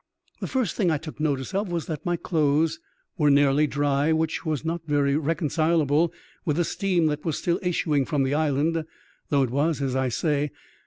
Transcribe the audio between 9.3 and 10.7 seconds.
it was as I say.